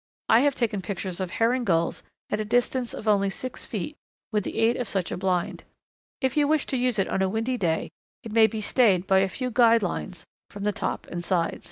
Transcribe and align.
I 0.29 0.39
have 0.39 0.55
taken 0.55 0.81
pictures 0.81 1.19
of 1.19 1.29
Herring 1.29 1.63
Gulls 1.63 2.01
at 2.31 2.39
a 2.39 2.43
distance 2.43 2.95
of 2.95 3.07
only 3.07 3.29
six 3.29 3.67
feet 3.67 3.95
with 4.31 4.43
the 4.43 4.57
aid 4.57 4.75
of 4.77 4.87
such 4.89 5.11
a 5.11 5.15
blind. 5.15 5.63
If 6.21 6.35
you 6.35 6.47
wish 6.47 6.65
to 6.73 6.75
use 6.77 6.97
it 6.97 7.07
on 7.07 7.21
a 7.21 7.29
windy 7.29 7.55
day 7.55 7.91
it 8.23 8.31
may 8.31 8.47
be 8.47 8.61
stayed 8.61 9.05
by 9.05 9.19
a 9.19 9.29
few 9.29 9.51
guy 9.51 9.77
lines 9.77 10.25
from 10.49 10.63
the 10.63 10.71
top 10.71 11.05
and 11.11 11.23
sides. 11.23 11.59